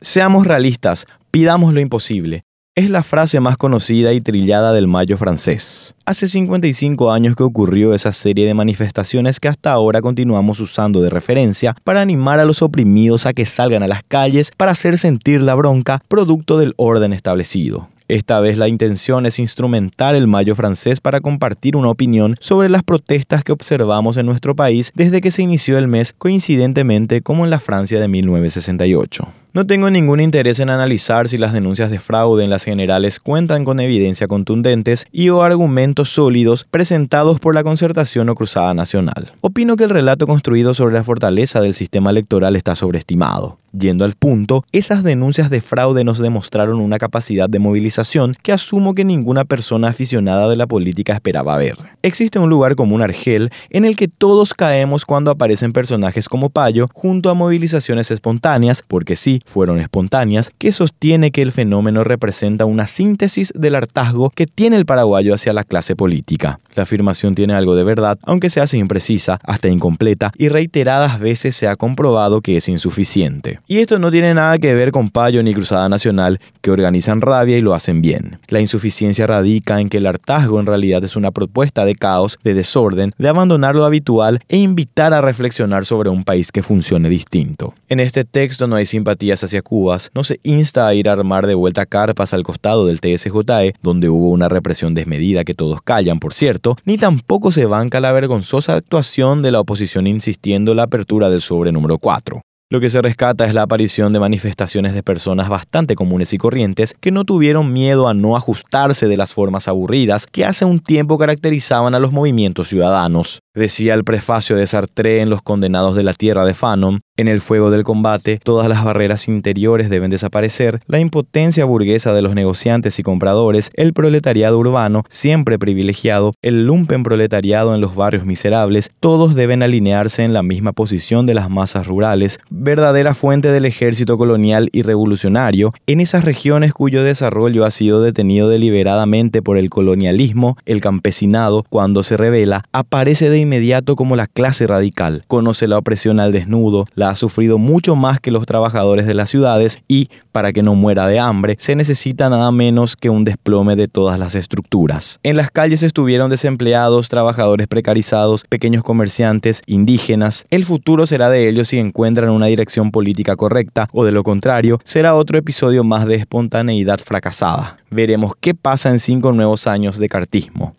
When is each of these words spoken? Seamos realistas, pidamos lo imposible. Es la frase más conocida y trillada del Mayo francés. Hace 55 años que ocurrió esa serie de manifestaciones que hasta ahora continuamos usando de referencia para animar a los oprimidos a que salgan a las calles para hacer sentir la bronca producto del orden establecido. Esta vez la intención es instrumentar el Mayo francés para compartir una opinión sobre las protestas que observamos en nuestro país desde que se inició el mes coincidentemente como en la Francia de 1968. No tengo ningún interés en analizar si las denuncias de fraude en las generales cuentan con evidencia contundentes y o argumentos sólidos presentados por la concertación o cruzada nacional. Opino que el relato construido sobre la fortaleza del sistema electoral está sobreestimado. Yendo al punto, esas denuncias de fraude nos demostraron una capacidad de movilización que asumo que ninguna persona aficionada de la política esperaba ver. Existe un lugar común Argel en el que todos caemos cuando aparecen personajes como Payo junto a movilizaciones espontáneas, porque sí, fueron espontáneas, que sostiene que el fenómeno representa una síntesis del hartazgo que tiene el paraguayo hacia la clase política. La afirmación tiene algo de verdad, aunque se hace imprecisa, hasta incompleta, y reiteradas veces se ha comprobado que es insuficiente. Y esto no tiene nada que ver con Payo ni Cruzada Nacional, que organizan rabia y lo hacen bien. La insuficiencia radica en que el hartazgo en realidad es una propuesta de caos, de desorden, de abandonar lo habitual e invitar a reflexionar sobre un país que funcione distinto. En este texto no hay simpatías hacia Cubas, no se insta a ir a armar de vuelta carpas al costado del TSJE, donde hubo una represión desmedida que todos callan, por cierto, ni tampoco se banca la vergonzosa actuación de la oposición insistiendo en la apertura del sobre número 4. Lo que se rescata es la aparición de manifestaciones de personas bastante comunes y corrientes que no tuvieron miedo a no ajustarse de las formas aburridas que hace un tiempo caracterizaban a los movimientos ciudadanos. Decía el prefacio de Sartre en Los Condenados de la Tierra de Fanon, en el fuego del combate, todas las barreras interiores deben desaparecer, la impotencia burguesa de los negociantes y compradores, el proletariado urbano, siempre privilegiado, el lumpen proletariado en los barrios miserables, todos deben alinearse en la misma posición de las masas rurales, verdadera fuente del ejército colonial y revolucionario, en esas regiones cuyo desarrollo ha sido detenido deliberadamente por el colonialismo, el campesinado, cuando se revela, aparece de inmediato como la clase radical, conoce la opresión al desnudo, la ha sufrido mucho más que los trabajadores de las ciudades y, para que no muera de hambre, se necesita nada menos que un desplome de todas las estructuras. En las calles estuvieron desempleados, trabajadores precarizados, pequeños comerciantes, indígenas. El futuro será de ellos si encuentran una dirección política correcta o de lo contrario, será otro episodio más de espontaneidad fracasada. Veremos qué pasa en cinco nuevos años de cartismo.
Seamos 0.00 0.46
realistas, 0.46 1.06
pidamos 1.32 1.74
lo 1.74 1.80
imposible. 1.80 2.44
Es 2.76 2.88
la 2.88 3.02
frase 3.02 3.40
más 3.40 3.56
conocida 3.56 4.12
y 4.12 4.20
trillada 4.20 4.72
del 4.72 4.86
Mayo 4.86 5.16
francés. 5.16 5.96
Hace 6.06 6.28
55 6.28 7.10
años 7.10 7.34
que 7.34 7.42
ocurrió 7.42 7.92
esa 7.92 8.12
serie 8.12 8.46
de 8.46 8.54
manifestaciones 8.54 9.40
que 9.40 9.48
hasta 9.48 9.72
ahora 9.72 10.00
continuamos 10.00 10.60
usando 10.60 11.00
de 11.00 11.10
referencia 11.10 11.74
para 11.82 12.00
animar 12.00 12.38
a 12.38 12.44
los 12.44 12.62
oprimidos 12.62 13.26
a 13.26 13.32
que 13.32 13.44
salgan 13.44 13.82
a 13.82 13.88
las 13.88 14.04
calles 14.04 14.52
para 14.56 14.70
hacer 14.70 14.98
sentir 14.98 15.42
la 15.42 15.56
bronca 15.56 16.00
producto 16.06 16.58
del 16.58 16.74
orden 16.76 17.12
establecido. 17.12 17.88
Esta 18.06 18.38
vez 18.38 18.56
la 18.56 18.68
intención 18.68 19.26
es 19.26 19.40
instrumentar 19.40 20.14
el 20.14 20.28
Mayo 20.28 20.54
francés 20.54 21.00
para 21.00 21.20
compartir 21.20 21.74
una 21.74 21.90
opinión 21.90 22.36
sobre 22.38 22.68
las 22.68 22.84
protestas 22.84 23.42
que 23.42 23.50
observamos 23.50 24.16
en 24.16 24.26
nuestro 24.26 24.54
país 24.54 24.92
desde 24.94 25.20
que 25.20 25.32
se 25.32 25.42
inició 25.42 25.76
el 25.76 25.88
mes 25.88 26.12
coincidentemente 26.16 27.20
como 27.20 27.44
en 27.44 27.50
la 27.50 27.58
Francia 27.58 27.98
de 27.98 28.06
1968. 28.06 29.28
No 29.54 29.66
tengo 29.66 29.90
ningún 29.90 30.20
interés 30.20 30.60
en 30.60 30.68
analizar 30.68 31.26
si 31.26 31.38
las 31.38 31.52
denuncias 31.52 31.90
de 31.90 31.98
fraude 31.98 32.44
en 32.44 32.50
las 32.50 32.64
generales 32.64 33.18
cuentan 33.18 33.64
con 33.64 33.80
evidencia 33.80 34.28
contundentes 34.28 35.06
y 35.10 35.30
o 35.30 35.42
argumentos 35.42 36.10
sólidos 36.10 36.64
presentados 36.70 37.40
por 37.40 37.54
la 37.54 37.64
concertación 37.64 38.28
o 38.28 38.34
cruzada 38.34 38.74
nacional. 38.74 39.32
Opino 39.40 39.76
que 39.76 39.84
el 39.84 39.90
relato 39.90 40.26
construido 40.26 40.74
sobre 40.74 40.94
la 40.94 41.04
fortaleza 41.04 41.60
del 41.60 41.74
sistema 41.74 42.10
electoral 42.10 42.56
está 42.56 42.74
sobreestimado. 42.74 43.57
Yendo 43.72 44.04
al 44.04 44.14
punto, 44.14 44.64
esas 44.72 45.02
denuncias 45.02 45.50
de 45.50 45.60
fraude 45.60 46.04
nos 46.04 46.18
demostraron 46.18 46.80
una 46.80 46.98
capacidad 46.98 47.50
de 47.50 47.58
movilización 47.58 48.34
que 48.42 48.52
asumo 48.52 48.94
que 48.94 49.04
ninguna 49.04 49.44
persona 49.44 49.88
aficionada 49.88 50.48
de 50.48 50.56
la 50.56 50.66
política 50.66 51.12
esperaba 51.12 51.58
ver. 51.58 51.76
Existe 52.02 52.38
un 52.38 52.48
lugar 52.48 52.76
común 52.76 53.02
Argel 53.02 53.50
en 53.70 53.84
el 53.84 53.96
que 53.96 54.08
todos 54.08 54.54
caemos 54.54 55.04
cuando 55.04 55.30
aparecen 55.30 55.72
personajes 55.72 56.28
como 56.28 56.48
Payo 56.48 56.88
junto 56.94 57.28
a 57.28 57.34
movilizaciones 57.34 58.10
espontáneas, 58.10 58.82
porque 58.86 59.16
sí, 59.16 59.42
fueron 59.44 59.80
espontáneas, 59.80 60.50
que 60.56 60.72
sostiene 60.72 61.30
que 61.30 61.42
el 61.42 61.52
fenómeno 61.52 62.04
representa 62.04 62.64
una 62.64 62.86
síntesis 62.86 63.52
del 63.54 63.74
hartazgo 63.74 64.30
que 64.30 64.46
tiene 64.46 64.76
el 64.76 64.86
paraguayo 64.86 65.34
hacia 65.34 65.52
la 65.52 65.64
clase 65.64 65.94
política. 65.94 66.58
La 66.74 66.84
afirmación 66.84 67.34
tiene 67.34 67.54
algo 67.54 67.74
de 67.74 67.84
verdad, 67.84 68.18
aunque 68.22 68.50
se 68.50 68.60
hace 68.60 68.78
imprecisa, 68.78 69.38
hasta 69.42 69.68
incompleta, 69.68 70.32
y 70.38 70.48
reiteradas 70.48 71.20
veces 71.20 71.54
se 71.54 71.68
ha 71.68 71.76
comprobado 71.76 72.40
que 72.40 72.56
es 72.56 72.68
insuficiente. 72.68 73.60
Y 73.70 73.80
esto 73.80 73.98
no 73.98 74.10
tiene 74.10 74.32
nada 74.32 74.56
que 74.56 74.72
ver 74.72 74.92
con 74.92 75.10
Payo 75.10 75.42
ni 75.42 75.52
Cruzada 75.52 75.90
Nacional, 75.90 76.40
que 76.62 76.70
organizan 76.70 77.20
rabia 77.20 77.58
y 77.58 77.60
lo 77.60 77.74
hacen 77.74 78.00
bien. 78.00 78.38
La 78.48 78.60
insuficiencia 78.60 79.26
radica 79.26 79.78
en 79.78 79.90
que 79.90 79.98
el 79.98 80.06
hartazgo 80.06 80.58
en 80.58 80.64
realidad 80.64 81.04
es 81.04 81.16
una 81.16 81.32
propuesta 81.32 81.84
de 81.84 81.94
caos, 81.94 82.38
de 82.42 82.54
desorden, 82.54 83.10
de 83.18 83.28
abandonar 83.28 83.76
lo 83.76 83.84
habitual 83.84 84.40
e 84.48 84.56
invitar 84.56 85.12
a 85.12 85.20
reflexionar 85.20 85.84
sobre 85.84 86.08
un 86.08 86.24
país 86.24 86.50
que 86.50 86.62
funcione 86.62 87.10
distinto. 87.10 87.74
En 87.90 88.00
este 88.00 88.24
texto 88.24 88.66
no 88.68 88.76
hay 88.76 88.86
simpatías 88.86 89.44
hacia 89.44 89.60
Cubas, 89.60 90.10
no 90.14 90.24
se 90.24 90.40
insta 90.44 90.86
a 90.86 90.94
ir 90.94 91.06
a 91.06 91.12
armar 91.12 91.46
de 91.46 91.54
vuelta 91.54 91.84
carpas 91.84 92.32
al 92.32 92.44
costado 92.44 92.86
del 92.86 93.02
TSJE, 93.02 93.74
donde 93.82 94.08
hubo 94.08 94.30
una 94.30 94.48
represión 94.48 94.94
desmedida 94.94 95.44
que 95.44 95.52
todos 95.52 95.82
callan, 95.82 96.20
por 96.20 96.32
cierto, 96.32 96.78
ni 96.86 96.96
tampoco 96.96 97.52
se 97.52 97.66
banca 97.66 98.00
la 98.00 98.12
vergonzosa 98.12 98.76
actuación 98.76 99.42
de 99.42 99.50
la 99.50 99.60
oposición 99.60 100.06
insistiendo 100.06 100.70
en 100.70 100.78
la 100.78 100.84
apertura 100.84 101.28
del 101.28 101.42
sobre 101.42 101.70
número 101.70 101.98
4. 101.98 102.40
Lo 102.70 102.80
que 102.80 102.90
se 102.90 103.00
rescata 103.00 103.46
es 103.46 103.54
la 103.54 103.62
aparición 103.62 104.12
de 104.12 104.20
manifestaciones 104.20 104.92
de 104.92 105.02
personas 105.02 105.48
bastante 105.48 105.94
comunes 105.94 106.34
y 106.34 106.38
corrientes 106.38 106.94
que 107.00 107.10
no 107.10 107.24
tuvieron 107.24 107.72
miedo 107.72 108.08
a 108.08 108.12
no 108.12 108.36
ajustarse 108.36 109.08
de 109.08 109.16
las 109.16 109.32
formas 109.32 109.68
aburridas 109.68 110.26
que 110.26 110.44
hace 110.44 110.66
un 110.66 110.78
tiempo 110.78 111.16
caracterizaban 111.16 111.94
a 111.94 111.98
los 111.98 112.12
movimientos 112.12 112.68
ciudadanos. 112.68 113.40
Decía 113.58 113.94
el 113.94 114.04
prefacio 114.04 114.54
de 114.54 114.68
Sartre 114.68 115.20
en 115.20 115.30
Los 115.30 115.42
Condenados 115.42 115.96
de 115.96 116.04
la 116.04 116.14
Tierra 116.14 116.44
de 116.44 116.54
Fanon, 116.54 117.00
en 117.16 117.26
el 117.26 117.40
fuego 117.40 117.72
del 117.72 117.82
combate, 117.82 118.38
todas 118.40 118.68
las 118.68 118.84
barreras 118.84 119.26
interiores 119.26 119.90
deben 119.90 120.08
desaparecer, 120.08 120.80
la 120.86 121.00
impotencia 121.00 121.64
burguesa 121.64 122.14
de 122.14 122.22
los 122.22 122.36
negociantes 122.36 123.00
y 123.00 123.02
compradores, 123.02 123.72
el 123.74 123.92
proletariado 123.92 124.56
urbano, 124.56 125.02
siempre 125.08 125.58
privilegiado, 125.58 126.32
el 126.42 126.64
lumpen 126.64 127.02
proletariado 127.02 127.74
en 127.74 127.80
los 127.80 127.96
barrios 127.96 128.24
miserables, 128.24 128.92
todos 129.00 129.34
deben 129.34 129.64
alinearse 129.64 130.22
en 130.22 130.32
la 130.32 130.44
misma 130.44 130.70
posición 130.70 131.26
de 131.26 131.34
las 131.34 131.50
masas 131.50 131.88
rurales, 131.88 132.38
verdadera 132.50 133.16
fuente 133.16 133.50
del 133.50 133.64
ejército 133.64 134.16
colonial 134.16 134.68
y 134.70 134.82
revolucionario, 134.82 135.74
en 135.88 136.00
esas 136.00 136.24
regiones 136.24 136.72
cuyo 136.72 137.02
desarrollo 137.02 137.64
ha 137.64 137.72
sido 137.72 138.00
detenido 138.00 138.48
deliberadamente 138.48 139.42
por 139.42 139.58
el 139.58 139.70
colonialismo, 139.70 140.56
el 140.66 140.80
campesinado, 140.80 141.64
cuando 141.68 142.04
se 142.04 142.16
revela, 142.16 142.62
aparece 142.70 143.28
de 143.28 143.40
inmediato 143.48 143.96
como 143.96 144.14
la 144.14 144.26
clase 144.26 144.66
radical, 144.66 145.24
conoce 145.26 145.66
la 145.66 145.78
opresión 145.78 146.20
al 146.20 146.32
desnudo, 146.32 146.84
la 146.94 147.08
ha 147.08 147.16
sufrido 147.16 147.56
mucho 147.56 147.96
más 147.96 148.20
que 148.20 148.30
los 148.30 148.44
trabajadores 148.44 149.06
de 149.06 149.14
las 149.14 149.30
ciudades 149.30 149.78
y, 149.88 150.10
para 150.32 150.52
que 150.52 150.62
no 150.62 150.74
muera 150.74 151.06
de 151.06 151.18
hambre, 151.18 151.56
se 151.58 151.74
necesita 151.74 152.28
nada 152.28 152.52
menos 152.52 152.94
que 152.94 153.08
un 153.08 153.24
desplome 153.24 153.74
de 153.74 153.88
todas 153.88 154.18
las 154.18 154.34
estructuras. 154.34 155.18
En 155.22 155.36
las 155.36 155.50
calles 155.50 155.82
estuvieron 155.82 156.28
desempleados, 156.28 157.08
trabajadores 157.08 157.66
precarizados, 157.66 158.44
pequeños 158.44 158.82
comerciantes, 158.82 159.62
indígenas. 159.66 160.44
El 160.50 160.66
futuro 160.66 161.06
será 161.06 161.30
de 161.30 161.48
ellos 161.48 161.68
si 161.68 161.78
encuentran 161.78 162.30
una 162.30 162.46
dirección 162.46 162.90
política 162.90 163.34
correcta 163.36 163.88
o 163.92 164.04
de 164.04 164.12
lo 164.12 164.22
contrario, 164.22 164.78
será 164.84 165.14
otro 165.14 165.38
episodio 165.38 165.84
más 165.84 166.06
de 166.06 166.16
espontaneidad 166.16 166.98
fracasada. 166.98 167.78
Veremos 167.90 168.34
qué 168.38 168.54
pasa 168.54 168.90
en 168.90 168.98
cinco 168.98 169.32
nuevos 169.32 169.66
años 169.66 169.96
de 169.96 170.08
cartismo. 170.08 170.77